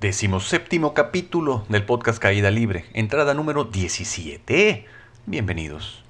[0.00, 4.86] Decimoséptimo capítulo del podcast Caída Libre, entrada número 17.
[5.26, 6.04] Bienvenidos.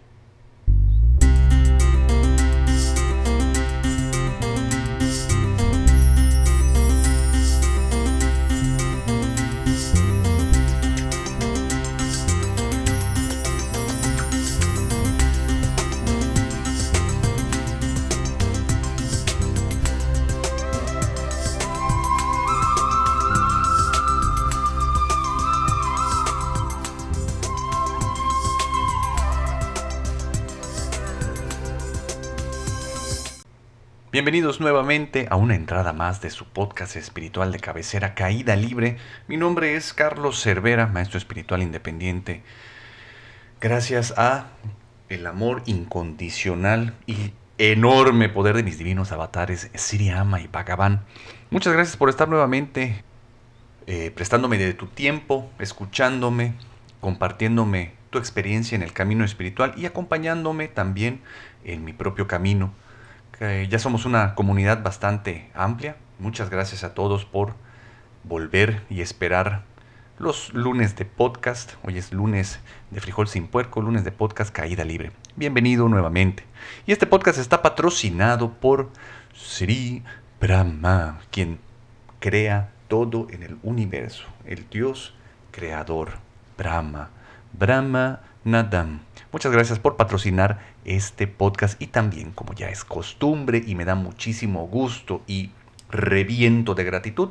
[34.18, 38.96] Bienvenidos nuevamente a una entrada más de su podcast espiritual de cabecera Caída Libre.
[39.28, 42.42] Mi nombre es Carlos Cervera, maestro espiritual independiente.
[43.60, 44.48] Gracias a
[45.08, 51.04] el amor incondicional y enorme poder de mis divinos avatares Siriama y Bhagavan.
[51.50, 53.04] Muchas gracias por estar nuevamente
[53.86, 56.54] eh, prestándome de tu tiempo, escuchándome,
[57.00, 61.20] compartiéndome tu experiencia en el camino espiritual y acompañándome también
[61.62, 62.74] en mi propio camino
[63.40, 65.96] ya somos una comunidad bastante amplia.
[66.18, 67.54] Muchas gracias a todos por
[68.24, 69.62] volver y esperar
[70.18, 71.74] los lunes de podcast.
[71.84, 72.58] Hoy es lunes
[72.90, 75.12] de frijol sin puerco, lunes de podcast caída libre.
[75.36, 76.44] Bienvenido nuevamente.
[76.84, 78.90] Y este podcast está patrocinado por
[79.34, 80.02] Sri
[80.40, 81.60] Brahma, quien
[82.18, 85.14] crea todo en el universo, el Dios
[85.52, 86.14] creador,
[86.56, 87.10] Brahma,
[87.52, 89.07] Brahma Nadam.
[89.30, 93.94] Muchas gracias por patrocinar este podcast y también, como ya es costumbre y me da
[93.94, 95.50] muchísimo gusto y
[95.90, 97.28] reviento de gratitud,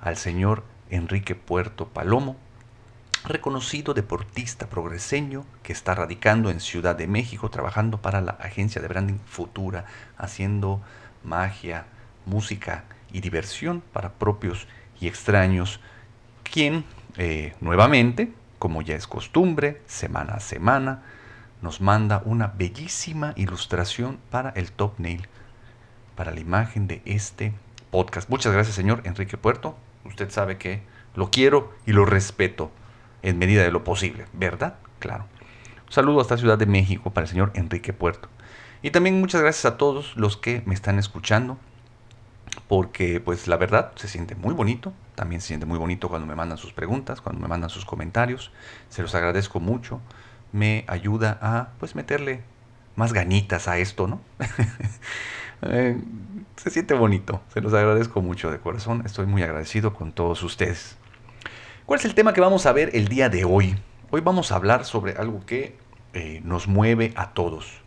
[0.00, 2.36] al señor Enrique Puerto Palomo,
[3.24, 8.86] reconocido deportista progreseño que está radicando en Ciudad de México, trabajando para la agencia de
[8.86, 9.84] branding Futura,
[10.16, 10.80] haciendo
[11.24, 11.86] magia,
[12.24, 14.68] música y diversión para propios
[15.00, 15.80] y extraños,
[16.44, 16.84] quien
[17.16, 21.02] eh, nuevamente, como ya es costumbre, semana a semana,
[21.62, 25.28] nos manda una bellísima ilustración para el top nail,
[26.14, 27.54] para la imagen de este
[27.90, 28.28] podcast.
[28.28, 29.76] Muchas gracias, señor Enrique Puerto.
[30.04, 30.82] Usted sabe que
[31.14, 32.70] lo quiero y lo respeto
[33.22, 34.74] en medida de lo posible, ¿verdad?
[34.98, 35.26] Claro.
[35.86, 38.28] Un saludo hasta Ciudad de México para el señor Enrique Puerto.
[38.82, 41.58] Y también muchas gracias a todos los que me están escuchando,
[42.68, 46.34] porque pues la verdad se siente muy bonito, también se siente muy bonito cuando me
[46.34, 48.52] mandan sus preguntas, cuando me mandan sus comentarios,
[48.88, 50.00] se los agradezco mucho
[50.56, 52.42] me ayuda a pues meterle
[52.96, 54.20] más ganitas a esto, ¿no?
[55.62, 55.98] Eh,
[56.56, 60.98] se siente bonito, se los agradezco mucho de corazón, estoy muy agradecido con todos ustedes.
[61.86, 63.74] ¿Cuál es el tema que vamos a ver el día de hoy?
[64.10, 65.78] Hoy vamos a hablar sobre algo que
[66.12, 67.80] eh, nos mueve a todos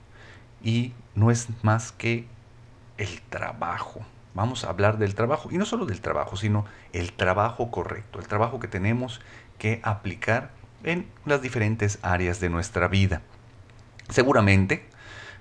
[0.64, 2.26] y no es más que
[2.98, 4.02] el trabajo.
[4.34, 8.28] Vamos a hablar del trabajo y no solo del trabajo, sino el trabajo correcto, el
[8.28, 9.22] trabajo que tenemos
[9.60, 10.50] que aplicar
[10.84, 13.22] en las diferentes áreas de nuestra vida.
[14.10, 14.86] Seguramente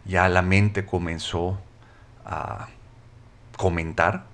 [0.04, 1.58] ya la mente comenzó
[2.24, 2.68] a
[3.56, 4.26] comentar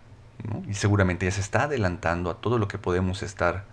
[0.68, 3.64] y seguramente ya se está adelantando a todo lo que podemos estar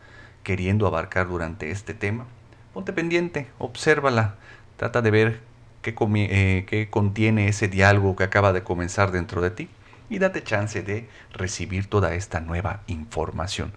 [0.44, 2.26] queriendo abarcar durante este tema.
[2.74, 4.36] Ponte pendiente, obsérvala,
[4.78, 5.42] trata de ver
[5.82, 9.70] qué, eh, qué contiene ese diálogo que acaba de comenzar dentro de ti
[10.10, 13.74] y date chance de recibir toda esta nueva información.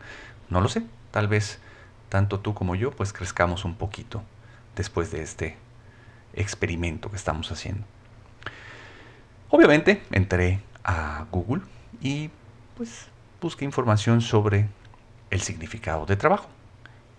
[0.48, 1.60] No lo sé, tal vez
[2.15, 4.23] tanto tú como yo, pues crezcamos un poquito
[4.77, 5.57] después de este
[6.33, 7.85] experimento que estamos haciendo.
[9.51, 11.63] Obviamente entré a Google
[12.01, 12.31] y
[12.77, 13.09] pues
[13.41, 14.69] busqué información sobre
[15.31, 16.47] el significado de trabajo.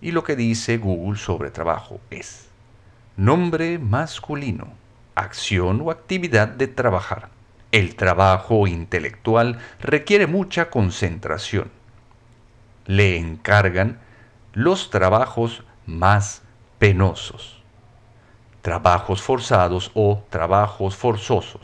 [0.00, 2.48] Y lo que dice Google sobre trabajo es
[3.18, 4.72] nombre masculino,
[5.14, 7.28] acción o actividad de trabajar.
[7.70, 11.70] El trabajo intelectual requiere mucha concentración.
[12.86, 14.05] Le encargan
[14.56, 16.40] los trabajos más
[16.78, 17.62] penosos.
[18.62, 21.60] Trabajos forzados o trabajos forzosos.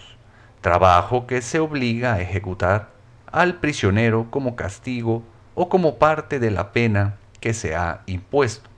[0.60, 2.90] Trabajo que se obliga a ejecutar
[3.32, 5.22] al prisionero como castigo
[5.54, 8.68] o como parte de la pena que se ha impuesto.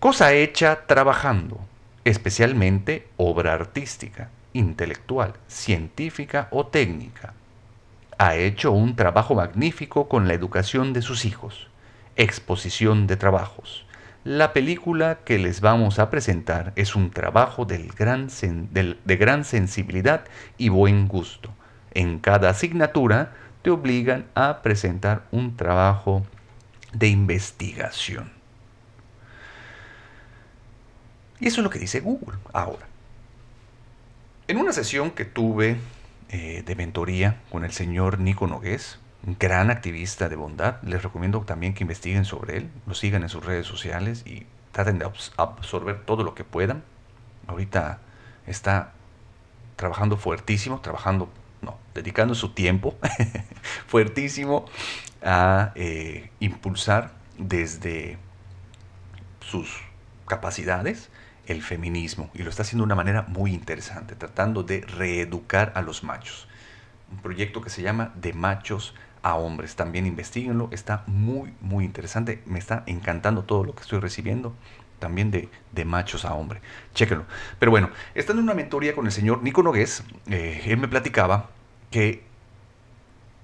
[0.00, 1.60] Cosa hecha trabajando,
[2.04, 7.34] especialmente obra artística, intelectual, científica o técnica.
[8.18, 11.68] Ha hecho un trabajo magnífico con la educación de sus hijos
[12.16, 13.86] exposición de trabajos.
[14.24, 20.24] La película que les vamos a presentar es un trabajo de gran sensibilidad
[20.58, 21.52] y buen gusto.
[21.92, 23.32] En cada asignatura
[23.62, 26.24] te obligan a presentar un trabajo
[26.92, 28.32] de investigación.
[31.40, 32.86] Y eso es lo que dice Google ahora.
[34.46, 35.76] En una sesión que tuve
[36.28, 40.82] eh, de mentoría con el señor Nico Nogués, gran activista de bondad.
[40.82, 44.98] Les recomiendo también que investiguen sobre él, lo sigan en sus redes sociales y traten
[44.98, 46.82] de absorber todo lo que puedan.
[47.46, 48.00] Ahorita
[48.46, 48.92] está
[49.76, 51.28] trabajando fuertísimo, trabajando,
[51.60, 52.96] no, dedicando su tiempo
[53.86, 54.66] fuertísimo
[55.22, 58.18] a eh, impulsar desde
[59.40, 59.82] sus
[60.26, 61.10] capacidades
[61.46, 65.82] el feminismo y lo está haciendo de una manera muy interesante, tratando de reeducar a
[65.82, 66.48] los machos.
[67.10, 69.76] Un proyecto que se llama De Machos a Hombres.
[69.76, 72.42] También investiguenlo, está muy, muy interesante.
[72.46, 74.54] Me está encantando todo lo que estoy recibiendo
[74.98, 76.60] también de, de machos a hombre.
[76.94, 77.24] Chéquenlo.
[77.58, 81.50] Pero bueno, estando en una mentoría con el señor Nico Nogués, eh, él me platicaba
[81.90, 82.22] que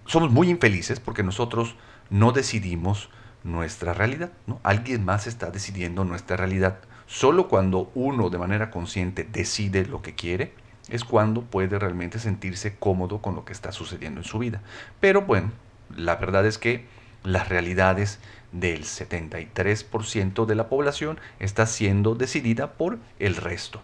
[0.07, 1.75] somos muy infelices porque nosotros
[2.11, 3.11] no decidimos
[3.43, 4.31] nuestra realidad.
[4.47, 4.61] ¿no?
[4.63, 6.79] Alguien más está decidiendo nuestra realidad.
[7.07, 10.53] Solo cuando uno de manera consciente decide lo que quiere,
[10.89, 14.63] es cuando puede realmente sentirse cómodo con lo que está sucediendo en su vida.
[15.01, 15.51] Pero bueno,
[15.97, 16.85] la verdad es que
[17.25, 18.19] las realidades
[18.53, 23.83] del 73% de la población está siendo decidida por el resto.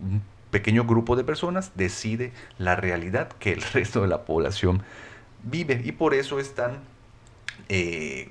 [0.00, 4.82] Un pequeño grupo de personas decide la realidad que el resto de la población
[5.42, 6.80] vive y por eso es tan,
[7.68, 8.30] eh,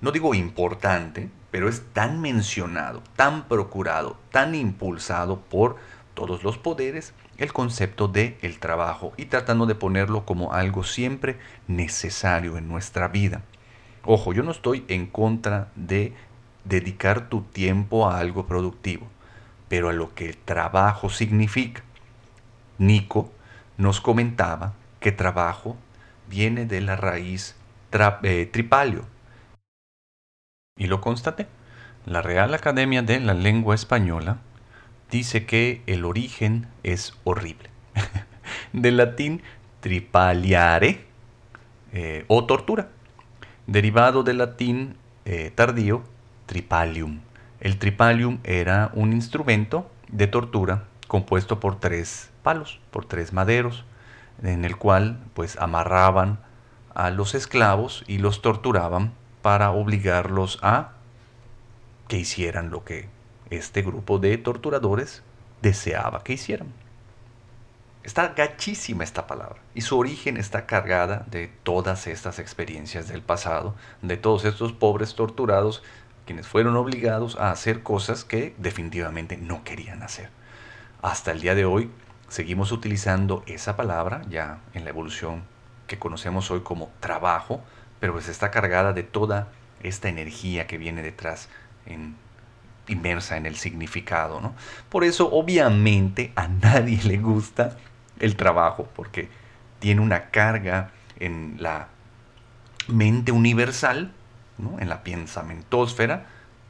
[0.00, 5.76] no digo importante, pero es tan mencionado, tan procurado, tan impulsado por
[6.14, 11.38] todos los poderes el concepto de el trabajo y tratando de ponerlo como algo siempre
[11.66, 13.42] necesario en nuestra vida.
[14.04, 16.14] Ojo, yo no estoy en contra de
[16.64, 19.06] dedicar tu tiempo a algo productivo,
[19.68, 21.82] pero a lo que el trabajo significa.
[22.78, 23.30] Nico
[23.76, 25.76] nos comentaba que trabajo
[26.28, 27.56] viene de la raíz
[28.22, 29.04] eh, tripalio.
[30.76, 31.46] Y lo constaté.
[32.06, 34.38] La Real Academia de la Lengua Española
[35.10, 37.70] dice que el origen es horrible.
[38.72, 39.42] Del latín
[39.80, 41.04] tripaliare
[41.92, 42.88] eh, o tortura,
[43.66, 46.02] derivado del latín eh, tardío
[46.46, 47.20] tripalium.
[47.60, 53.84] El tripalium era un instrumento de tortura compuesto por tres palos, por tres maderos,
[54.42, 56.38] en el cual pues amarraban
[56.94, 59.12] a los esclavos y los torturaban
[59.42, 60.92] para obligarlos a
[62.08, 63.08] que hicieran lo que
[63.50, 65.22] este grupo de torturadores
[65.60, 66.68] deseaba que hicieran.
[68.02, 73.74] Está gachísima esta palabra y su origen está cargada de todas estas experiencias del pasado,
[74.00, 75.82] de todos estos pobres torturados
[76.24, 80.30] quienes fueron obligados a hacer cosas que definitivamente no querían hacer.
[81.02, 81.90] Hasta el día de hoy
[82.28, 85.42] seguimos utilizando esa palabra ya en la evolución
[85.88, 87.60] que conocemos hoy como trabajo,
[87.98, 89.48] pero pues está cargada de toda
[89.82, 91.48] esta energía que viene detrás
[91.84, 92.16] en
[92.90, 94.40] inmersa en el significado.
[94.40, 94.54] ¿no?
[94.88, 97.76] Por eso obviamente a nadie le gusta
[98.18, 99.28] el trabajo porque
[99.78, 101.88] tiene una carga en la
[102.88, 104.12] mente universal,
[104.58, 104.78] ¿no?
[104.78, 106.26] en la pensamentósfera.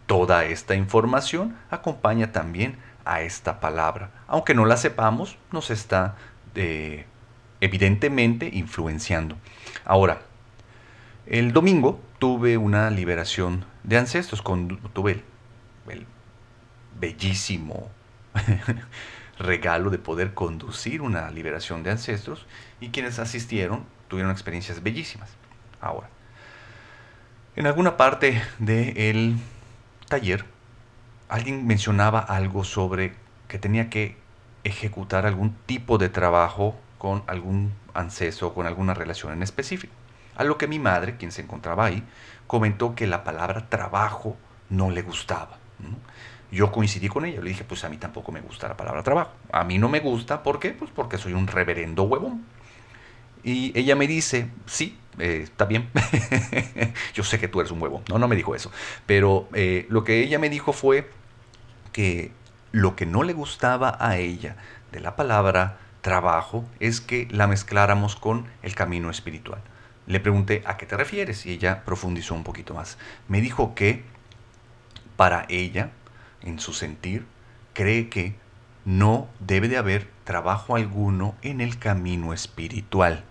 [0.07, 4.11] Toda esta información acompaña también a esta palabra.
[4.27, 6.17] Aunque no la sepamos, nos está
[6.55, 7.07] eh,
[7.61, 9.37] evidentemente influenciando.
[9.85, 10.23] Ahora,
[11.27, 15.23] el domingo tuve una liberación de ancestros, con, tuve
[15.91, 16.07] el
[16.99, 17.91] bellísimo
[19.39, 22.47] regalo de poder conducir una liberación de ancestros
[22.81, 25.31] y quienes asistieron tuvieron experiencias bellísimas.
[25.81, 26.09] Ahora,
[27.57, 29.37] en alguna parte del
[30.09, 30.45] taller,
[31.29, 33.15] alguien mencionaba algo sobre
[33.49, 34.17] que tenía que
[34.65, 39.95] ejecutar algún tipo de trabajo con algún ancestro, con alguna relación en específico.
[40.37, 42.05] A lo que mi madre, quien se encontraba ahí,
[42.47, 44.37] comentó que la palabra trabajo
[44.69, 45.60] no le gustaba.
[46.53, 49.31] Yo coincidí con ella, le dije, pues a mí tampoco me gusta la palabra trabajo.
[49.53, 50.71] A mí no me gusta, ¿por qué?
[50.71, 52.45] Pues porque soy un reverendo huevón.
[53.45, 55.89] Y ella me dice, sí, eh, está bien.
[57.15, 58.03] Yo sé que tú eres un huevo.
[58.09, 58.71] No, no me dijo eso.
[59.07, 61.09] Pero eh, lo que ella me dijo fue
[61.93, 62.33] que
[62.73, 64.57] lo que no le gustaba a ella
[64.93, 69.61] de la palabra trabajo es que la mezcláramos con el camino espiritual.
[70.07, 71.47] Le pregunté, ¿a qué te refieres?
[71.47, 72.99] Y ella profundizó un poquito más.
[73.29, 74.03] Me dijo que
[75.21, 75.91] para ella,
[76.41, 77.27] en su sentir,
[77.75, 78.37] cree que
[78.87, 83.23] no debe de haber trabajo alguno en el camino espiritual.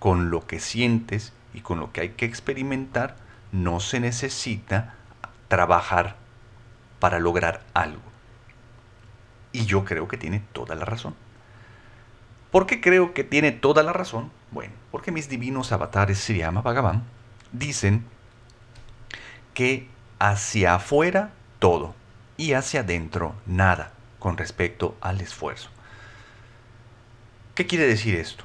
[0.00, 3.14] Con lo que sientes y con lo que hay que experimentar,
[3.52, 4.96] no se necesita
[5.46, 6.16] trabajar
[6.98, 8.02] para lograr algo.
[9.52, 11.14] Y yo creo que tiene toda la razón.
[12.50, 14.32] ¿Por qué creo que tiene toda la razón?
[14.50, 17.04] Bueno, porque mis divinos avatares Sri Bhagavan
[17.52, 18.04] dicen
[19.54, 21.94] que hacia afuera todo
[22.36, 25.68] y hacia adentro nada con respecto al esfuerzo.
[27.54, 28.44] ¿Qué quiere decir esto?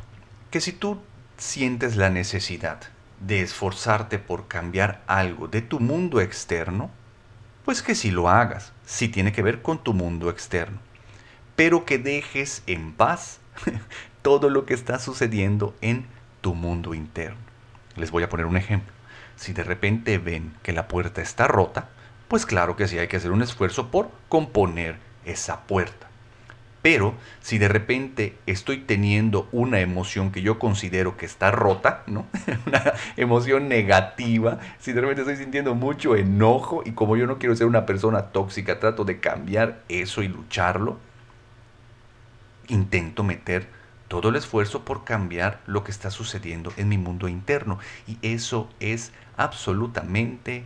[0.52, 1.02] Que si tú
[1.38, 2.80] sientes la necesidad
[3.20, 6.92] de esforzarte por cambiar algo de tu mundo externo,
[7.66, 10.80] pues que si lo hagas, si tiene que ver con tu mundo externo,
[11.56, 13.40] pero que dejes en paz
[14.22, 16.06] todo lo que está sucediendo en
[16.42, 17.38] tu mundo interno.
[17.96, 18.94] Les voy a poner un ejemplo.
[19.40, 21.88] Si de repente ven que la puerta está rota,
[22.28, 26.10] pues claro que sí hay que hacer un esfuerzo por componer esa puerta.
[26.82, 32.26] Pero si de repente estoy teniendo una emoción que yo considero que está rota, ¿no?
[32.66, 37.56] una emoción negativa, si de repente estoy sintiendo mucho enojo y como yo no quiero
[37.56, 40.98] ser una persona tóxica, trato de cambiar eso y lucharlo,
[42.68, 43.79] intento meter
[44.10, 47.80] todo el esfuerzo por cambiar lo que está sucediendo en mi mundo interno.
[48.08, 50.66] Y eso es absolutamente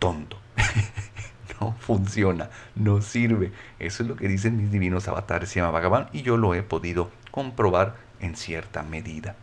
[0.00, 0.40] tonto.
[1.60, 3.52] no funciona, no sirve.
[3.78, 7.10] Eso es lo que dicen mis divinos avatares, se llama y yo lo he podido
[7.30, 9.36] comprobar en cierta medida.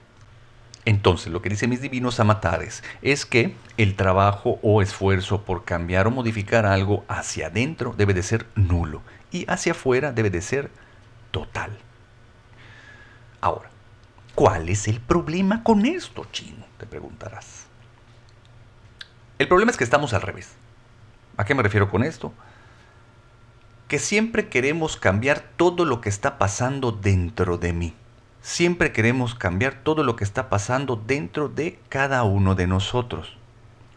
[0.86, 6.08] Entonces, lo que dicen mis divinos avatares es que el trabajo o esfuerzo por cambiar
[6.08, 9.01] o modificar algo hacia adentro debe de ser nulo
[9.32, 10.72] y hacia afuera debe de ser
[11.32, 11.77] total.
[13.43, 13.69] Ahora,
[14.35, 16.65] ¿cuál es el problema con esto, chino?
[16.77, 17.65] Te preguntarás.
[19.38, 20.53] El problema es que estamos al revés.
[21.35, 22.31] ¿A qué me refiero con esto?
[23.89, 27.93] Que siempre queremos cambiar todo lo que está pasando dentro de mí.
[28.41, 33.35] Siempre queremos cambiar todo lo que está pasando dentro de cada uno de nosotros.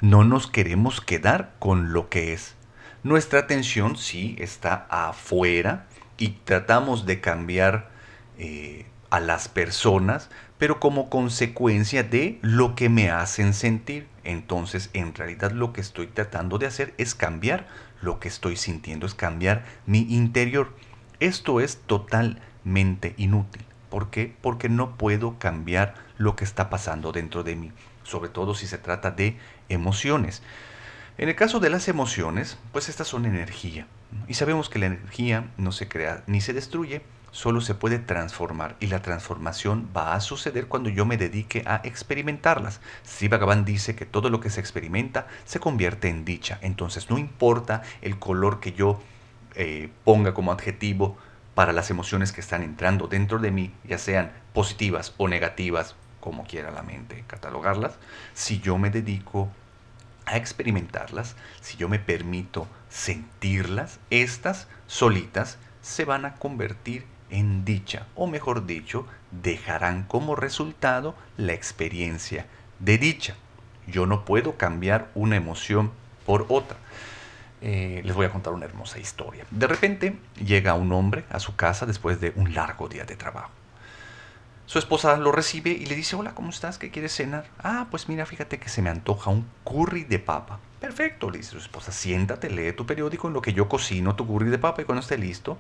[0.01, 2.57] No nos queremos quedar con lo que es.
[3.05, 5.87] Nuestra atención sí está afuera
[6.19, 7.91] y tratamos de cambiar
[8.39, 14.09] eh, a las personas, pero como consecuencia de lo que me hacen sentir.
[14.25, 17.67] Entonces, en realidad lo que estoy tratando de hacer es cambiar
[18.01, 20.73] lo que estoy sintiendo, es cambiar mi interior.
[21.21, 23.65] Esto es totalmente inútil.
[23.91, 24.35] ¿Por qué?
[24.43, 27.73] Porque no puedo cambiar lo que está pasando dentro de mí,
[28.03, 30.43] sobre todo si se trata de emociones.
[31.19, 33.87] En el caso de las emociones, pues estas son energía.
[34.29, 37.03] Y sabemos que la energía no se crea ni se destruye,
[37.37, 41.83] solo se puede transformar y la transformación va a suceder cuando yo me dedique a
[41.85, 42.81] experimentarlas.
[43.03, 47.19] Si Bhagavan dice que todo lo que se experimenta se convierte en dicha, entonces no
[47.19, 49.03] importa el color que yo
[49.55, 51.19] eh, ponga como adjetivo
[51.55, 56.45] para las emociones que están entrando dentro de mí, ya sean positivas o negativas, como
[56.45, 57.99] quiera la mente catalogarlas,
[58.33, 59.51] si yo me dedico
[60.25, 68.07] a experimentarlas, si yo me permito sentirlas, estas solitas se van a convertir en dicha,
[68.15, 72.47] o mejor dicho, dejarán como resultado la experiencia
[72.79, 73.37] de dicha.
[73.87, 75.93] Yo no puedo cambiar una emoción
[76.25, 76.77] por otra.
[77.63, 79.45] Eh, les voy a contar una hermosa historia.
[79.51, 83.51] De repente llega un hombre a su casa después de un largo día de trabajo.
[84.67, 86.77] Su esposa lo recibe y le dice, hola, ¿cómo estás?
[86.77, 87.47] ¿Qué quieres cenar?
[87.63, 90.59] Ah, pues mira, fíjate que se me antoja un curry de papa.
[90.81, 94.27] Perfecto, le dice su esposa, siéntate, lee tu periódico en lo que yo cocino tu
[94.27, 95.57] curry de papa y cuando esté listo,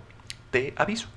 [0.50, 1.08] te aviso.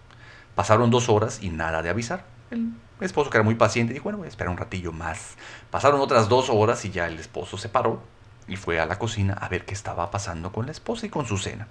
[0.60, 2.26] Pasaron dos horas y nada de avisar.
[2.52, 5.38] El esposo, que era muy paciente, dijo, bueno, voy a esperar un ratillo más.
[5.72, 8.04] Pasaron otras dos horas y ya el esposo se paró
[8.46, 11.26] y fue a la cocina a ver qué estaba pasando con la esposa y con
[11.26, 11.70] su cena.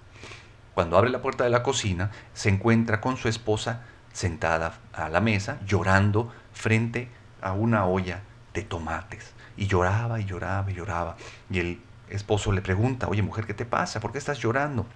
[0.72, 3.82] Cuando abre la puerta de la cocina, se encuentra con su esposa
[4.14, 7.10] sentada a la mesa, llorando frente
[7.42, 8.22] a una olla
[8.54, 9.34] de tomates.
[9.58, 11.18] Y lloraba y lloraba y lloraba.
[11.50, 14.00] Y el esposo le pregunta, oye mujer, ¿qué te pasa?
[14.00, 14.86] ¿Por qué estás llorando?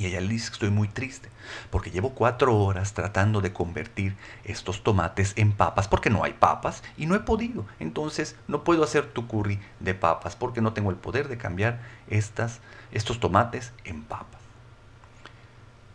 [0.00, 1.28] Y ella le dice que estoy muy triste,
[1.68, 6.82] porque llevo cuatro horas tratando de convertir estos tomates en papas, porque no hay papas
[6.96, 7.66] y no he podido.
[7.80, 11.82] Entonces no puedo hacer tu curry de papas, porque no tengo el poder de cambiar
[12.08, 12.60] estas,
[12.92, 14.40] estos tomates en papas.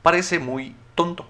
[0.04, 1.28] Parece muy tonto,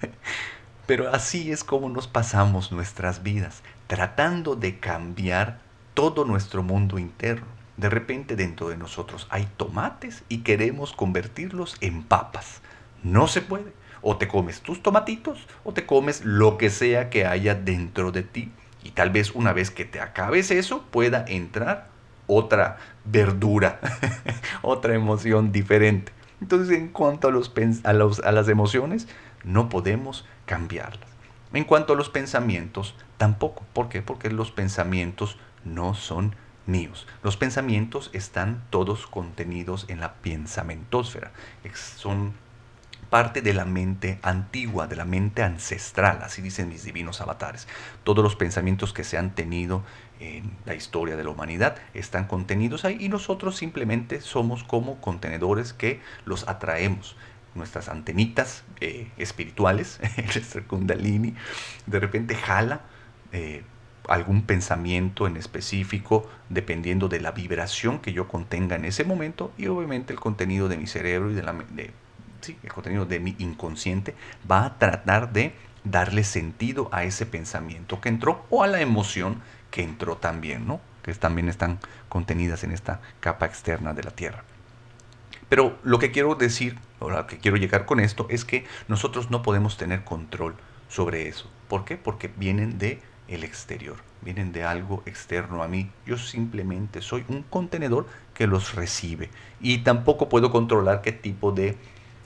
[0.86, 5.60] pero así es como nos pasamos nuestras vidas, tratando de cambiar
[5.92, 12.02] todo nuestro mundo interno de repente dentro de nosotros hay tomates y queremos convertirlos en
[12.02, 12.60] papas.
[13.02, 13.72] No se puede.
[14.02, 18.22] O te comes tus tomatitos o te comes lo que sea que haya dentro de
[18.22, 18.50] ti.
[18.82, 21.88] Y tal vez una vez que te acabes eso pueda entrar
[22.26, 23.80] otra verdura,
[24.62, 26.12] otra emoción diferente.
[26.40, 27.52] Entonces en cuanto a, los,
[27.84, 29.06] a, a las emociones,
[29.44, 31.08] no podemos cambiarlas.
[31.52, 33.64] En cuanto a los pensamientos, tampoco.
[33.72, 34.02] ¿Por qué?
[34.02, 36.34] Porque los pensamientos no son
[36.66, 37.06] míos.
[37.22, 41.32] Los pensamientos están todos contenidos en la pensamentosfera.
[41.74, 42.32] Son
[43.12, 47.68] parte de la mente antigua, de la mente ancestral, así dicen mis divinos avatares.
[48.04, 49.82] Todos los pensamientos que se han tenido
[50.18, 55.74] en la historia de la humanidad están contenidos ahí y nosotros simplemente somos como contenedores
[55.74, 57.16] que los atraemos.
[57.54, 60.00] Nuestras antenitas eh, espirituales,
[60.54, 61.34] el kundalini,
[61.84, 62.80] de repente jala
[63.32, 63.62] eh,
[64.08, 69.66] algún pensamiento en específico dependiendo de la vibración que yo contenga en ese momento y
[69.68, 71.92] obviamente el contenido de mi cerebro y de la de,
[72.40, 74.14] sí, el contenido de mi inconsciente
[74.50, 75.54] va a tratar de
[75.84, 80.80] darle sentido a ese pensamiento que entró o a la emoción que entró también, ¿no?
[81.02, 81.78] Que también están
[82.08, 84.44] contenidas en esta capa externa de la Tierra.
[85.48, 89.30] Pero lo que quiero decir, o lo que quiero llegar con esto, es que nosotros
[89.30, 90.54] no podemos tener control
[90.88, 91.50] sobre eso.
[91.68, 91.96] ¿Por qué?
[91.96, 95.90] Porque vienen de el exterior, vienen de algo externo a mí.
[96.06, 101.76] Yo simplemente soy un contenedor que los recibe y tampoco puedo controlar qué tipo de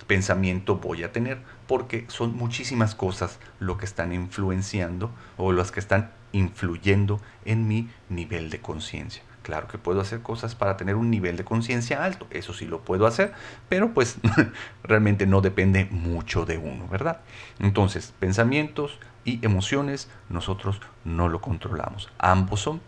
[0.07, 5.81] pensamiento voy a tener, porque son muchísimas cosas lo que están influenciando o las que
[5.81, 9.23] están influyendo en mi nivel de conciencia.
[9.47, 12.81] Claro que puedo hacer cosas para tener un nivel de conciencia alto, eso sí lo
[12.81, 13.33] puedo hacer,
[13.69, 14.17] pero pues
[14.83, 17.21] realmente no depende mucho de uno, ¿verdad?
[17.61, 22.11] Entonces, pensamientos y emociones nosotros no lo controlamos.
[22.19, 22.81] Ambos son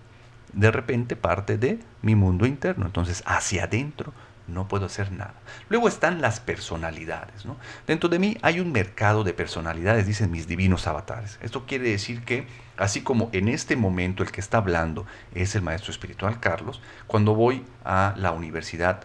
[0.52, 4.12] de repente parte de mi mundo interno, entonces hacia adentro
[4.49, 5.35] no puedo hacer nada.
[5.69, 7.45] Luego están las personalidades.
[7.45, 7.57] ¿no?
[7.87, 11.38] Dentro de mí hay un mercado de personalidades, dicen mis divinos avatares.
[11.43, 15.62] Esto quiere decir que, así como en este momento el que está hablando es el
[15.62, 19.05] maestro espiritual Carlos, cuando voy a la universidad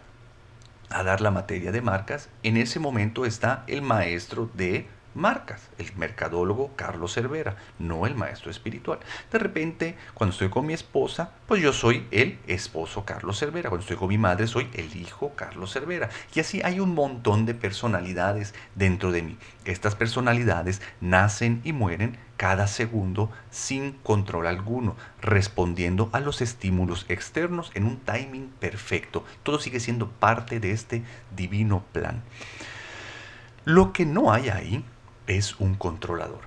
[0.90, 5.96] a dar la materia de marcas, en ese momento está el maestro de marcas, el
[5.96, 9.00] mercadólogo Carlos Cervera, no el maestro espiritual.
[9.32, 13.70] De repente, cuando estoy con mi esposa, pues yo soy el esposo Carlos Cervera.
[13.70, 16.10] Cuando estoy con mi madre, soy el hijo Carlos Cervera.
[16.34, 19.38] Y así hay un montón de personalidades dentro de mí.
[19.66, 27.72] Estas personalidades nacen y mueren cada segundo sin control alguno, respondiendo a los estímulos externos
[27.74, 29.24] en un timing perfecto.
[29.44, 31.04] Todo sigue siendo parte de este
[31.36, 32.24] divino plan.
[33.66, 34.84] Lo que no hay ahí
[35.28, 36.42] es un controlador.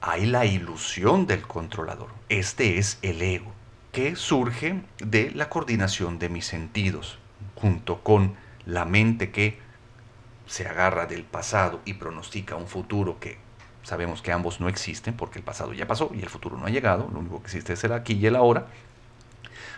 [0.00, 2.08] Hay la ilusión del controlador.
[2.28, 3.52] Este es el ego,
[3.92, 7.18] que surge de la coordinación de mis sentidos,
[7.54, 8.34] junto con
[8.66, 9.58] la mente que
[10.46, 13.38] se agarra del pasado y pronostica un futuro que
[13.82, 16.70] sabemos que ambos no existen porque el pasado ya pasó y el futuro no ha
[16.70, 18.66] llegado, lo único que existe es el aquí y el ahora,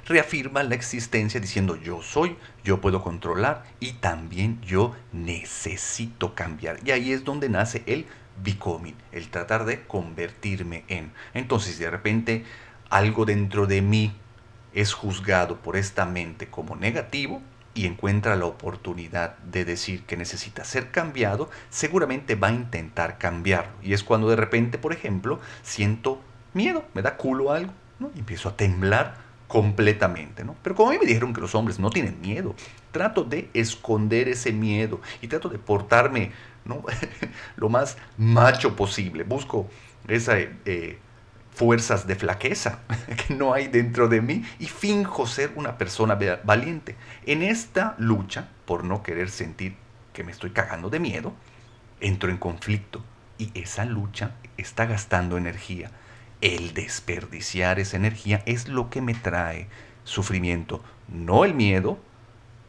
[0.06, 6.78] reafirma la existencia diciendo yo soy, yo puedo controlar y también yo necesito cambiar.
[6.84, 8.06] Y ahí es donde nace el
[8.42, 11.12] becoming, el tratar de convertirme en.
[11.34, 12.44] Entonces, de repente,
[12.90, 14.12] algo dentro de mí
[14.72, 17.40] es juzgado por esta mente como negativo
[17.74, 23.72] y encuentra la oportunidad de decir que necesita ser cambiado, seguramente va a intentar cambiarlo.
[23.82, 26.20] Y es cuando de repente, por ejemplo, siento
[26.52, 28.10] miedo, me da culo algo, ¿no?
[28.14, 30.56] y empiezo a temblar completamente, ¿no?
[30.62, 32.54] Pero como a mí me dijeron que los hombres no tienen miedo,
[32.92, 36.32] trato de esconder ese miedo y trato de portarme
[37.56, 39.24] lo más macho posible.
[39.24, 39.68] Busco
[40.08, 40.98] esas eh,
[41.52, 42.80] fuerzas de flaqueza
[43.26, 46.96] que no hay dentro de mí y finjo ser una persona valiente.
[47.26, 49.76] En esta lucha, por no querer sentir
[50.12, 51.32] que me estoy cagando de miedo,
[52.00, 53.02] entro en conflicto
[53.38, 55.90] y esa lucha está gastando energía.
[56.40, 59.68] El desperdiciar esa energía es lo que me trae
[60.04, 61.98] sufrimiento, no el miedo,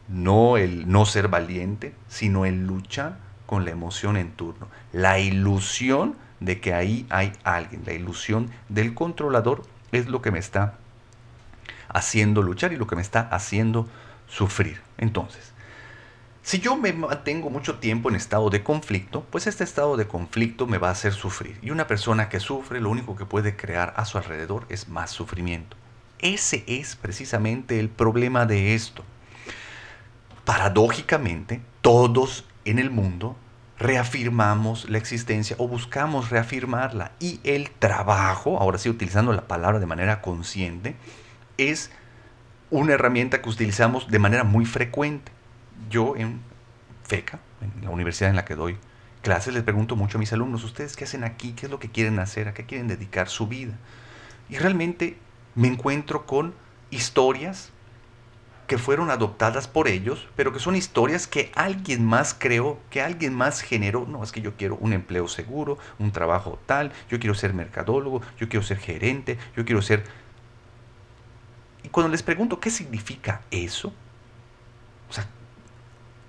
[0.08, 4.68] no el no ser valiente, sino el luchar con la emoción en turno.
[4.92, 10.38] La ilusión de que ahí hay alguien, la ilusión del controlador es lo que me
[10.38, 10.74] está
[11.88, 13.88] haciendo luchar y lo que me está haciendo
[14.28, 14.80] sufrir.
[14.98, 15.52] Entonces,
[16.42, 20.66] si yo me mantengo mucho tiempo en estado de conflicto, pues este estado de conflicto
[20.66, 21.58] me va a hacer sufrir.
[21.60, 25.10] Y una persona que sufre, lo único que puede crear a su alrededor es más
[25.10, 25.76] sufrimiento.
[26.20, 29.02] Ese es precisamente el problema de esto.
[30.44, 33.36] Paradójicamente, todos en el mundo
[33.78, 37.12] reafirmamos la existencia o buscamos reafirmarla.
[37.20, 40.96] Y el trabajo, ahora sí utilizando la palabra de manera consciente,
[41.58, 41.90] es
[42.70, 45.32] una herramienta que utilizamos de manera muy frecuente.
[45.90, 46.40] Yo en
[47.04, 48.76] FECA, en la universidad en la que doy
[49.22, 51.52] clases, les pregunto mucho a mis alumnos, ¿ustedes qué hacen aquí?
[51.52, 52.48] ¿Qué es lo que quieren hacer?
[52.48, 53.74] ¿A qué quieren dedicar su vida?
[54.48, 55.18] Y realmente
[55.54, 56.54] me encuentro con
[56.90, 57.72] historias
[58.66, 63.32] que fueron adoptadas por ellos, pero que son historias que alguien más creó, que alguien
[63.32, 64.06] más generó.
[64.06, 68.22] No, es que yo quiero un empleo seguro, un trabajo tal, yo quiero ser mercadólogo,
[68.38, 70.04] yo quiero ser gerente, yo quiero ser...
[71.84, 73.92] Y cuando les pregunto qué significa eso,
[75.08, 75.28] o sea,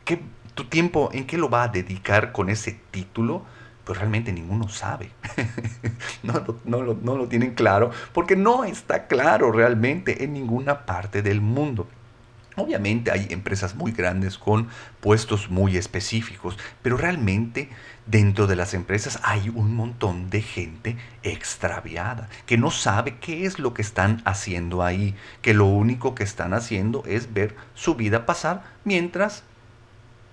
[0.05, 0.21] ¿qué,
[0.53, 3.43] tu tiempo en qué lo va a dedicar con ese título?
[3.83, 5.09] Pues realmente ninguno sabe.
[6.23, 11.41] no, no, no lo tienen claro, porque no está claro realmente en ninguna parte del
[11.41, 11.87] mundo.
[12.57, 14.67] Obviamente hay empresas muy grandes con
[14.99, 17.69] puestos muy específicos, pero realmente
[18.07, 23.59] dentro de las empresas hay un montón de gente extraviada, que no sabe qué es
[23.59, 28.25] lo que están haciendo ahí, que lo único que están haciendo es ver su vida
[28.25, 29.43] pasar mientras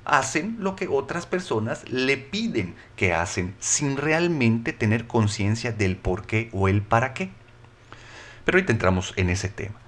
[0.06, 6.26] hacen lo que otras personas le piden que hacen, sin realmente tener conciencia del por
[6.26, 7.30] qué o el para qué.
[8.46, 9.83] Pero ahorita entramos en ese tema.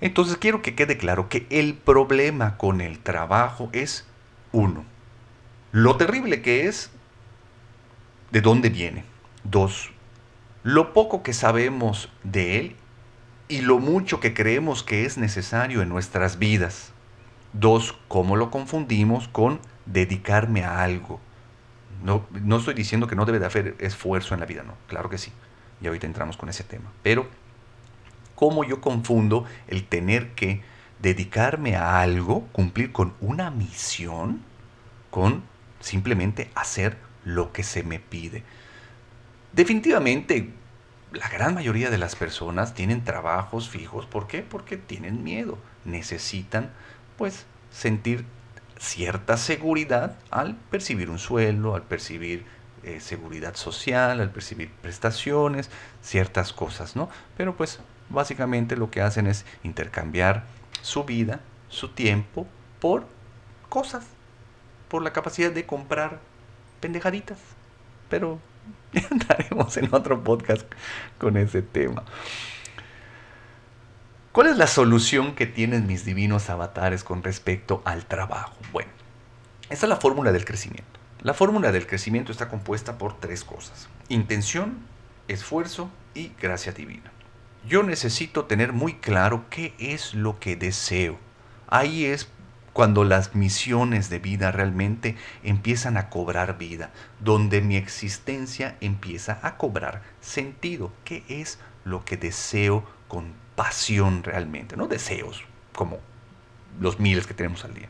[0.00, 4.06] Entonces quiero que quede claro que el problema con el trabajo es
[4.52, 4.84] uno,
[5.72, 6.90] lo terrible que es,
[8.30, 9.04] de dónde viene.
[9.44, 9.90] Dos,
[10.62, 12.76] lo poco que sabemos de él
[13.48, 16.92] y lo mucho que creemos que es necesario en nuestras vidas.
[17.52, 21.20] Dos, cómo lo confundimos con dedicarme a algo.
[22.04, 25.10] No, no estoy diciendo que no debe de haber esfuerzo en la vida, no, claro
[25.10, 25.32] que sí.
[25.82, 26.90] Y ahorita entramos con ese tema.
[27.02, 27.26] Pero
[28.40, 30.62] cómo yo confundo el tener que
[30.98, 34.40] dedicarme a algo, cumplir con una misión,
[35.10, 35.42] con
[35.78, 38.42] simplemente hacer lo que se me pide.
[39.52, 40.54] Definitivamente,
[41.12, 44.06] la gran mayoría de las personas tienen trabajos fijos.
[44.06, 44.40] ¿Por qué?
[44.40, 45.58] Porque tienen miedo.
[45.84, 46.70] Necesitan,
[47.18, 48.24] pues, sentir
[48.78, 52.46] cierta seguridad al percibir un sueldo, al percibir
[52.84, 55.68] eh, seguridad social, al percibir prestaciones,
[56.00, 57.10] ciertas cosas, ¿no?
[57.36, 60.44] Pero pues básicamente lo que hacen es intercambiar
[60.82, 62.46] su vida, su tiempo,
[62.80, 63.06] por
[63.68, 64.04] cosas,
[64.88, 66.18] por la capacidad de comprar
[66.80, 67.38] pendejaditas.
[68.08, 68.38] Pero
[68.92, 70.66] ya andaremos en otro podcast
[71.18, 72.04] con ese tema.
[74.32, 78.54] ¿Cuál es la solución que tienen mis divinos avatares con respecto al trabajo?
[78.72, 78.90] Bueno,
[79.70, 81.00] esta es la fórmula del crecimiento.
[81.20, 83.88] La fórmula del crecimiento está compuesta por tres cosas.
[84.08, 84.78] Intención,
[85.28, 87.10] esfuerzo y gracia divina
[87.68, 91.18] yo necesito tener muy claro qué es lo que deseo.
[91.68, 92.28] Ahí es
[92.72, 99.56] cuando las misiones de vida realmente empiezan a cobrar vida, donde mi existencia empieza a
[99.56, 100.92] cobrar sentido.
[101.04, 104.76] ¿Qué es lo que deseo con pasión realmente?
[104.76, 105.44] No deseos
[105.74, 105.98] como
[106.80, 107.88] los miles que tenemos al día.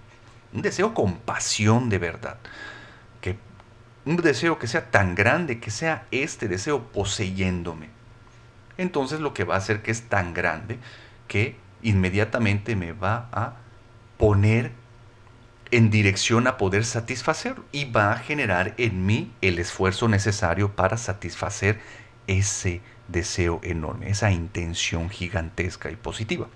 [0.52, 2.38] Un deseo con pasión de verdad.
[3.20, 3.38] Que
[4.04, 7.99] un deseo que sea tan grande, que sea este deseo poseyéndome
[8.80, 10.78] entonces lo que va a hacer que es tan grande
[11.28, 13.54] que inmediatamente me va a
[14.16, 14.72] poner
[15.70, 20.96] en dirección a poder satisfacerlo y va a generar en mí el esfuerzo necesario para
[20.96, 21.78] satisfacer
[22.26, 26.48] ese deseo enorme, esa intención gigantesca y positiva.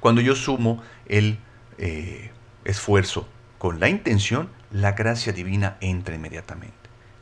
[0.00, 1.38] Cuando yo sumo el
[1.78, 2.30] eh,
[2.64, 6.74] esfuerzo con la intención, la gracia divina entra inmediatamente.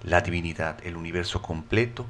[0.03, 2.07] La divinidad, el universo completo,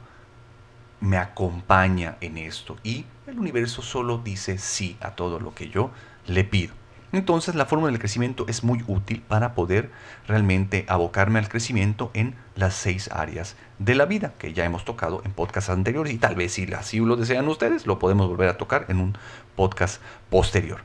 [1.00, 5.90] me acompaña en esto y el universo solo dice sí a todo lo que yo
[6.26, 6.74] le pido.
[7.12, 9.90] Entonces la fórmula del crecimiento es muy útil para poder
[10.26, 15.22] realmente abocarme al crecimiento en las seis áreas de la vida que ya hemos tocado
[15.24, 18.58] en podcasts anteriores y tal vez si así lo desean ustedes lo podemos volver a
[18.58, 19.16] tocar en un
[19.54, 20.80] podcast posterior.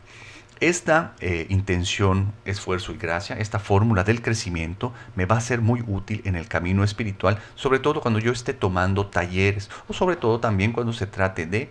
[0.61, 5.83] Esta eh, intención, esfuerzo y gracia, esta fórmula del crecimiento me va a ser muy
[5.87, 10.39] útil en el camino espiritual, sobre todo cuando yo esté tomando talleres o sobre todo
[10.39, 11.69] también cuando se trate de eh,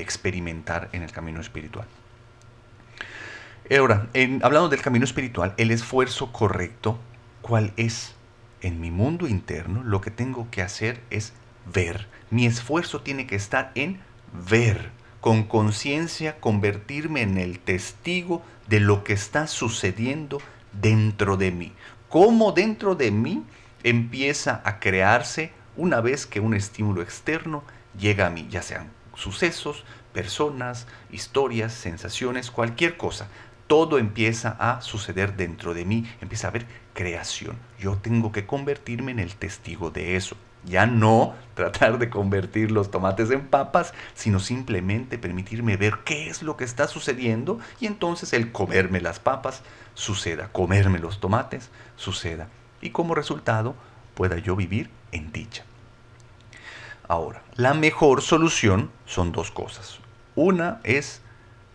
[0.00, 1.86] experimentar en el camino espiritual.
[3.74, 4.08] Ahora,
[4.42, 6.98] hablando del camino espiritual, el esfuerzo correcto,
[7.40, 8.14] ¿cuál es?
[8.60, 11.32] En mi mundo interno lo que tengo que hacer es
[11.72, 12.08] ver.
[12.30, 14.00] Mi esfuerzo tiene que estar en
[14.50, 20.40] ver con conciencia convertirme en el testigo de lo que está sucediendo
[20.80, 21.72] dentro de mí.
[22.08, 23.44] Cómo dentro de mí
[23.82, 27.62] empieza a crearse una vez que un estímulo externo
[27.98, 33.28] llega a mí, ya sean sucesos, personas, historias, sensaciones, cualquier cosa.
[33.66, 37.56] Todo empieza a suceder dentro de mí, empieza a haber creación.
[37.78, 40.36] Yo tengo que convertirme en el testigo de eso.
[40.64, 46.42] Ya no tratar de convertir los tomates en papas, sino simplemente permitirme ver qué es
[46.42, 49.62] lo que está sucediendo y entonces el comerme las papas
[49.94, 52.48] suceda, comerme los tomates suceda
[52.80, 53.74] y como resultado
[54.14, 55.64] pueda yo vivir en dicha.
[57.08, 59.98] Ahora, la mejor solución son dos cosas.
[60.34, 61.22] Una es,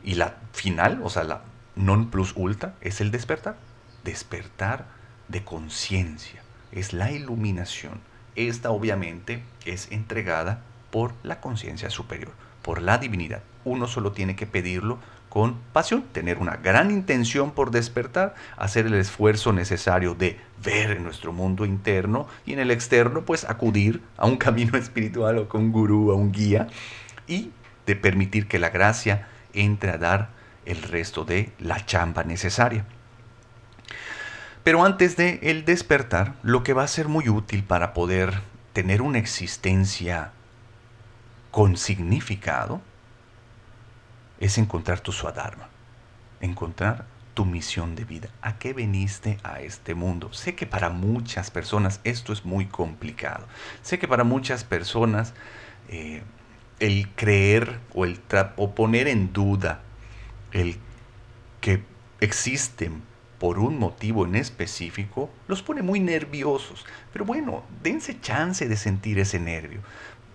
[0.03, 1.41] y la final, o sea, la
[1.75, 3.57] non plus ultra, es el despertar.
[4.03, 4.85] Despertar
[5.27, 6.41] de conciencia,
[6.71, 7.99] es la iluminación
[8.35, 13.41] esta obviamente es entregada por la conciencia superior, por la divinidad.
[13.65, 14.99] Uno solo tiene que pedirlo
[15.33, 21.03] con pasión, tener una gran intención por despertar, hacer el esfuerzo necesario de ver en
[21.03, 25.61] nuestro mundo interno y en el externo, pues acudir a un camino espiritual o con
[25.61, 26.67] un gurú, a un guía,
[27.27, 27.49] y
[27.87, 30.29] de permitir que la gracia entre a dar
[30.65, 32.85] el resto de la chamba necesaria.
[34.63, 39.01] Pero antes de el despertar, lo que va a ser muy útil para poder tener
[39.01, 40.31] una existencia
[41.51, 42.81] con significado
[44.39, 45.69] es encontrar tu swadharma,
[46.41, 48.29] encontrar tu misión de vida.
[48.41, 50.31] ¿A qué veniste a este mundo?
[50.33, 53.45] Sé que para muchas personas esto es muy complicado.
[53.81, 55.33] Sé que para muchas personas
[55.89, 56.23] eh,
[56.79, 58.19] el creer o, el
[58.55, 59.81] o poner en duda
[60.51, 60.77] el
[61.59, 61.83] que
[62.19, 63.01] existen
[63.43, 66.85] por un motivo en específico, los pone muy nerviosos.
[67.11, 69.81] Pero bueno, dense chance de sentir ese nervio.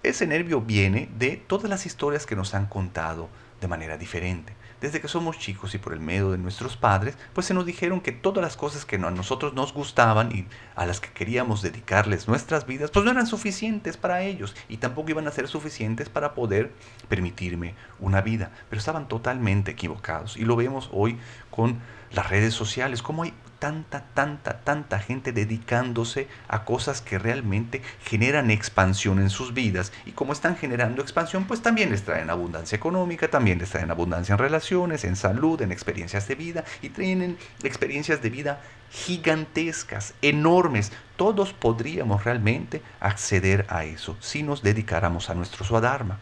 [0.03, 3.31] Ese nervio viene de todas las historias que nos han contado
[3.63, 7.47] de manera diferente desde que somos chicos y por el medio de nuestros padres, pues
[7.47, 11.01] se nos dijeron que todas las cosas que a nosotros nos gustaban y a las
[11.01, 15.33] que queríamos dedicarles nuestras vidas, pues no eran suficientes para ellos y tampoco iban a
[15.33, 16.73] ser suficientes para poder
[17.09, 18.53] permitirme una vida.
[18.71, 21.19] Pero estaban totalmente equivocados y lo vemos hoy
[21.51, 21.81] con
[22.13, 28.51] las redes sociales, cómo hay tanta, tanta, tanta gente dedicándose a cosas que realmente generan
[28.51, 29.93] expansión en sus vidas.
[30.07, 34.35] Y como están generando expansión, pues también les traen abundancia económica, también les traen abundancia
[34.35, 36.65] en relaciones, en salud, en experiencias de vida.
[36.83, 40.93] Y tienen experiencias de vida gigantescas, enormes.
[41.17, 46.19] Todos podríamos realmente acceder a eso si nos dedicáramos a nuestro Swadharma.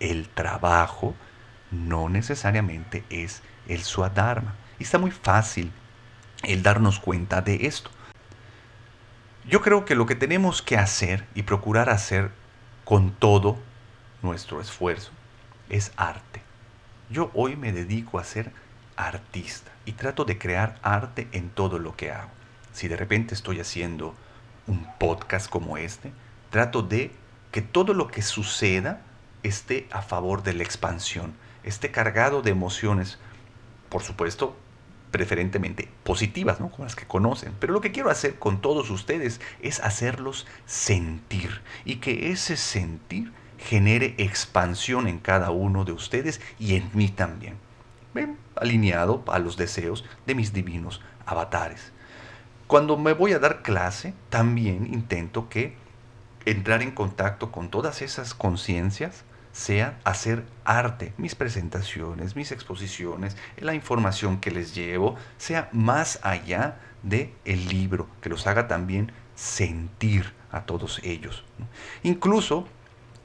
[0.00, 1.14] El trabajo
[1.70, 4.54] no necesariamente es el Swadharma.
[4.80, 5.70] Y está muy fácil
[6.42, 7.90] el darnos cuenta de esto.
[9.46, 12.30] Yo creo que lo que tenemos que hacer y procurar hacer
[12.84, 13.58] con todo
[14.22, 15.12] nuestro esfuerzo
[15.68, 16.42] es arte.
[17.10, 18.52] Yo hoy me dedico a ser
[18.96, 22.30] artista y trato de crear arte en todo lo que hago.
[22.72, 24.14] Si de repente estoy haciendo
[24.66, 26.10] un podcast como este,
[26.48, 27.12] trato de
[27.52, 29.02] que todo lo que suceda
[29.42, 33.18] esté a favor de la expansión, esté cargado de emociones,
[33.90, 34.56] por supuesto,
[35.10, 36.70] preferentemente positivas, ¿no?
[36.70, 37.52] como las que conocen.
[37.58, 43.32] Pero lo que quiero hacer con todos ustedes es hacerlos sentir y que ese sentir
[43.58, 47.56] genere expansión en cada uno de ustedes y en mí también.
[48.14, 48.38] ¿Ven?
[48.56, 51.92] Alineado a los deseos de mis divinos avatares.
[52.66, 55.74] Cuando me voy a dar clase, también intento que
[56.44, 59.24] entrar en contacto con todas esas conciencias
[59.60, 66.80] sea hacer arte, mis presentaciones, mis exposiciones, la información que les llevo, sea más allá
[67.02, 71.44] de el libro, que los haga también sentir a todos ellos.
[72.02, 72.66] Incluso,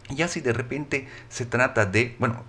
[0.10, 2.44] ya si de repente se trata de, bueno,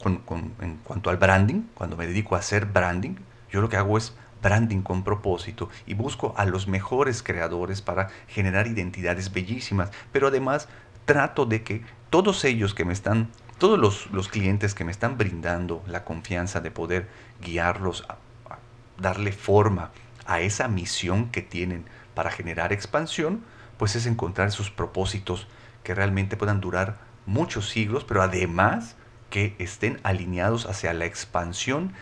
[0.61, 3.15] en cuanto al branding, cuando me dedico a hacer branding,
[3.53, 8.09] yo lo que hago es branding con propósito y busco a los mejores creadores para
[8.27, 10.69] generar identidades bellísimas, pero además
[11.05, 15.83] trato de que todos ellos que me están todos los, clientes que me están brindando
[15.87, 17.09] la confianza de poder
[17.41, 18.17] guiarlos, a,
[18.99, 19.91] darle forma
[20.27, 23.43] a esa misión que tienen para generar expansión,
[23.79, 25.47] pues es encontrar sus propósitos
[25.85, 28.97] que realmente puedan durar muchos siglos, pero además
[29.31, 31.93] que estén alineados hacia la expansión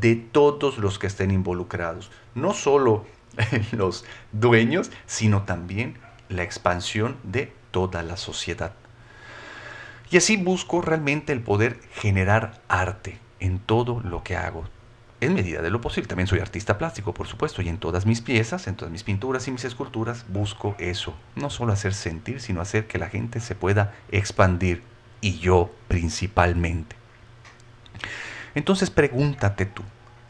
[0.00, 2.10] de todos los que estén involucrados.
[2.34, 3.04] No solo
[3.72, 5.98] los dueños, sino también
[6.28, 8.72] la expansión de toda la sociedad.
[10.10, 14.64] Y así busco realmente el poder generar arte en todo lo que hago.
[15.20, 16.08] En medida de lo posible.
[16.08, 19.48] También soy artista plástico, por supuesto, y en todas mis piezas, en todas mis pinturas
[19.48, 21.14] y mis esculturas, busco eso.
[21.34, 24.82] No solo hacer sentir, sino hacer que la gente se pueda expandir.
[25.20, 26.96] Y yo principalmente.
[28.54, 29.82] Entonces pregúntate tú,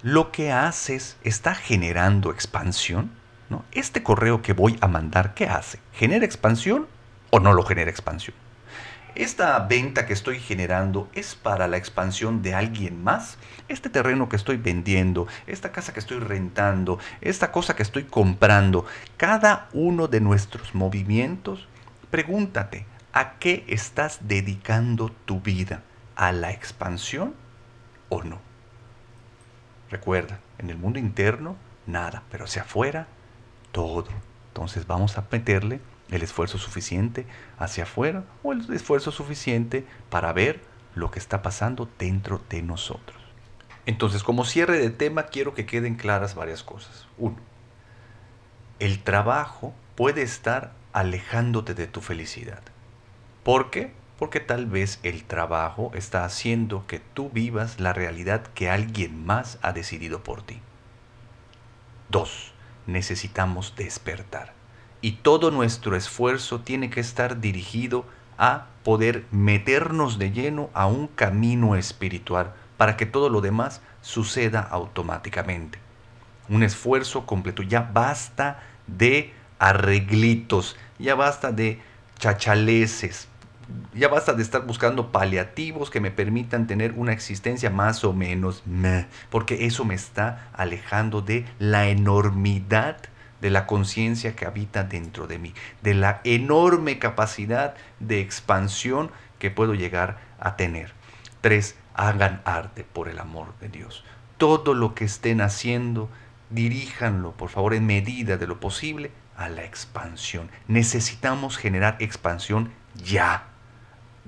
[0.02, 3.10] ¿lo que haces está generando expansión?
[3.72, 5.78] ¿Este correo que voy a mandar, qué hace?
[5.92, 6.86] ¿Genera expansión
[7.30, 8.36] o no lo genera expansión?
[9.14, 13.38] ¿Esta venta que estoy generando es para la expansión de alguien más?
[13.68, 18.86] Este terreno que estoy vendiendo, esta casa que estoy rentando, esta cosa que estoy comprando,
[19.16, 21.68] cada uno de nuestros movimientos,
[22.10, 25.82] pregúntate, ¿a qué estás dedicando tu vida?
[26.16, 27.34] ¿A la expansión
[28.08, 28.40] o no?
[29.90, 31.54] Recuerda, en el mundo interno,
[31.86, 33.06] nada, pero hacia afuera,
[33.70, 34.08] todo.
[34.48, 37.26] Entonces vamos a meterle el esfuerzo suficiente
[37.58, 40.60] hacia afuera o el esfuerzo suficiente para ver
[40.94, 43.20] lo que está pasando dentro de nosotros.
[43.86, 47.06] Entonces, como cierre de tema, quiero que queden claras varias cosas.
[47.18, 47.36] Uno,
[48.78, 52.62] el trabajo puede estar alejándote de tu felicidad.
[53.42, 53.92] ¿Por qué?
[54.18, 59.58] Porque tal vez el trabajo está haciendo que tú vivas la realidad que alguien más
[59.60, 60.60] ha decidido por ti.
[62.08, 62.52] Dos,
[62.86, 64.63] necesitamos despertar
[65.04, 68.06] y todo nuestro esfuerzo tiene que estar dirigido
[68.38, 74.60] a poder meternos de lleno a un camino espiritual para que todo lo demás suceda
[74.60, 75.78] automáticamente.
[76.48, 77.62] Un esfuerzo completo.
[77.62, 81.82] Ya basta de arreglitos, ya basta de
[82.18, 83.28] chachaleces,
[83.92, 88.62] ya basta de estar buscando paliativos que me permitan tener una existencia más o menos
[89.28, 92.96] porque eso me está alejando de la enormidad
[93.44, 95.52] de la conciencia que habita dentro de mí,
[95.82, 100.94] de la enorme capacidad de expansión que puedo llegar a tener.
[101.42, 104.02] Tres, hagan arte por el amor de Dios.
[104.38, 106.08] Todo lo que estén haciendo,
[106.48, 110.50] diríjanlo, por favor, en medida de lo posible, a la expansión.
[110.66, 113.48] Necesitamos generar expansión ya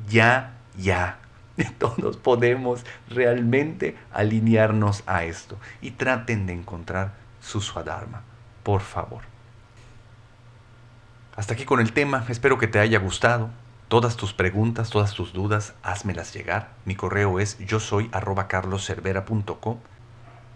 [0.08, 1.18] ya, ya.
[1.78, 8.22] Todos podemos realmente alinearnos a esto y traten de encontrar su Swadharma,
[8.66, 9.22] por favor.
[11.36, 13.48] Hasta aquí con el tema, espero que te haya gustado.
[13.86, 16.70] Todas tus preguntas, todas tus dudas, házmelas llegar.
[16.84, 18.10] Mi correo es yo soy
[18.48, 19.78] carloscervera.com.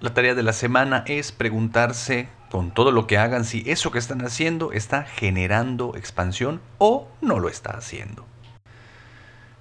[0.01, 4.01] La tarea de la semana es preguntarse con todo lo que hagan si eso que
[4.01, 8.27] están haciendo está generando expansión o no lo está haciendo.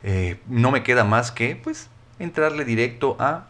[0.02, 3.46] Eh, no me queda más que pues entrarle directo a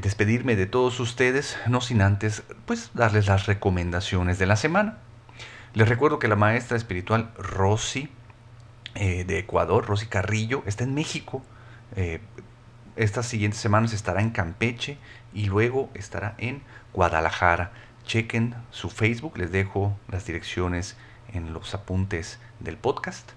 [0.00, 4.98] despedirme de todos ustedes, no sin antes pues darles las recomendaciones de la semana.
[5.74, 8.08] Les recuerdo que la maestra espiritual Rosy
[8.94, 11.42] eh, de Ecuador, Rosy Carrillo, está en México.
[12.96, 14.98] estas siguientes semanas estará en Campeche
[15.34, 17.72] y luego estará en Guadalajara.
[18.04, 20.96] Chequen su Facebook, les dejo las direcciones
[21.32, 23.32] en los apuntes del podcast.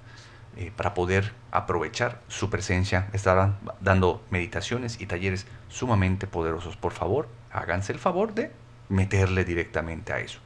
[0.57, 3.09] Eh, para poder aprovechar su presencia.
[3.11, 6.77] Estarán dando meditaciones y talleres sumamente poderosos.
[6.77, 8.53] Por favor, háganse el favor de
[8.87, 10.39] meterle directamente a eso.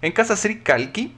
[0.00, 1.14] En Casa Sri Kalki,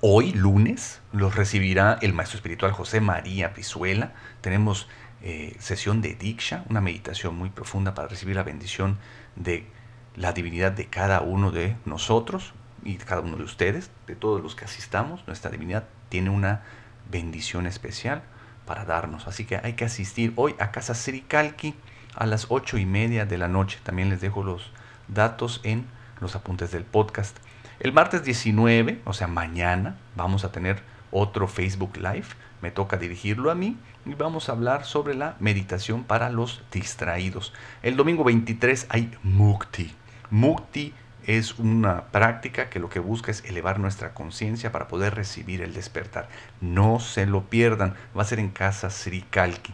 [0.00, 4.12] hoy lunes, los recibirá el maestro espiritual José María Pizuela.
[4.40, 4.88] Tenemos
[5.22, 8.98] eh, sesión de Diksha, una meditación muy profunda para recibir la bendición
[9.36, 9.68] de
[10.16, 14.42] la divinidad de cada uno de nosotros y de cada uno de ustedes, de todos
[14.42, 15.24] los que asistamos.
[15.28, 16.64] Nuestra divinidad tiene una
[17.10, 18.22] bendición especial
[18.66, 19.26] para darnos.
[19.26, 21.74] Así que hay que asistir hoy a Casa Srikalki
[22.14, 23.78] a las ocho y media de la noche.
[23.82, 24.70] También les dejo los
[25.08, 25.86] datos en
[26.20, 27.36] los apuntes del podcast.
[27.80, 32.26] El martes 19, o sea, mañana, vamos a tener otro Facebook Live.
[32.62, 37.52] Me toca dirigirlo a mí y vamos a hablar sobre la meditación para los distraídos.
[37.82, 39.92] El domingo 23 hay Mukti.
[40.30, 40.94] Mukti
[41.26, 45.74] es una práctica que lo que busca es elevar nuestra conciencia para poder recibir el
[45.74, 46.28] despertar.
[46.60, 49.72] No se lo pierdan, va a ser en casa Sri Kalki.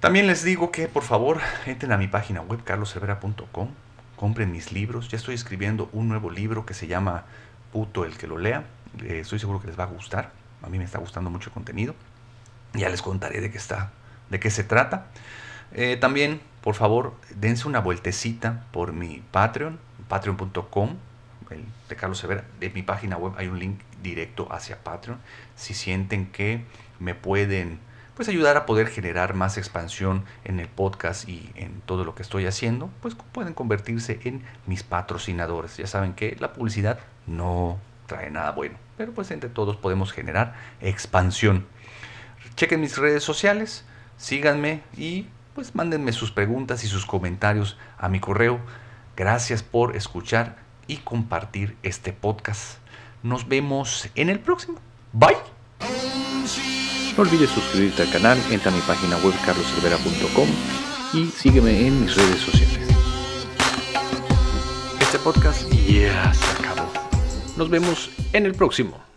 [0.00, 3.68] También les digo que por favor entren a mi página web carloservera.com,
[4.16, 5.08] compren mis libros.
[5.08, 7.24] Ya estoy escribiendo un nuevo libro que se llama
[7.72, 8.64] Puto el que lo lea.
[9.02, 10.32] Eh, estoy seguro que les va a gustar.
[10.62, 11.94] A mí me está gustando mucho el contenido.
[12.72, 13.90] Ya les contaré de qué está,
[14.30, 15.06] de qué se trata.
[15.72, 19.78] Eh, también, por favor, dense una vueltecita por mi Patreon,
[20.08, 20.96] patreon.com,
[21.88, 22.44] de Carlos Severa.
[22.60, 25.18] De mi página web hay un link directo hacia Patreon.
[25.56, 26.64] Si sienten que
[26.98, 27.80] me pueden
[28.14, 32.22] pues ayudar a poder generar más expansión en el podcast y en todo lo que
[32.22, 35.78] estoy haciendo, pues pueden convertirse en mis patrocinadores.
[35.78, 40.54] Ya saben que la publicidad no trae nada bueno, pero pues entre todos podemos generar
[40.82, 41.66] expansión.
[42.56, 43.86] Chequen mis redes sociales,
[44.18, 48.60] síganme y pues mándenme sus preguntas y sus comentarios a mi correo.
[49.16, 52.78] Gracias por escuchar y compartir este podcast.
[53.22, 54.78] Nos vemos en el próximo.
[55.12, 55.36] Bye.
[57.16, 60.48] No olvides suscribirte al canal, entra a mi página web carloservera.com
[61.12, 62.88] y sígueme en mis redes sociales.
[65.00, 66.88] Este podcast ya se acabó.
[67.56, 69.09] Nos vemos en el próximo.